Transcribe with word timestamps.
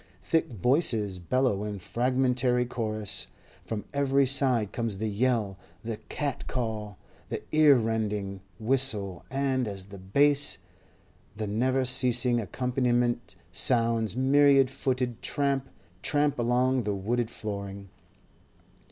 Thick 0.23 0.47
voices 0.47 1.19
bellow 1.19 1.63
in 1.63 1.77
fragmentary 1.77 2.65
chorus; 2.65 3.27
from 3.63 3.85
every 3.93 4.25
side 4.25 4.71
comes 4.71 4.97
the 4.97 5.07
yell, 5.07 5.59
the 5.83 5.97
cat 6.09 6.47
call, 6.47 6.97
the 7.29 7.43
ear 7.51 7.75
rending 7.75 8.41
whistle; 8.59 9.23
and 9.29 9.67
as 9.67 9.85
the 9.85 9.99
bass, 9.99 10.57
the 11.37 11.45
never 11.45 11.85
ceasing 11.85 12.41
accompaniment, 12.41 13.35
sounds 13.51 14.15
myriad 14.15 14.71
footed 14.71 15.21
tramp, 15.21 15.69
tramp 16.01 16.39
along 16.39 16.81
the 16.81 16.95
wooden 16.95 17.27
flooring. 17.27 17.89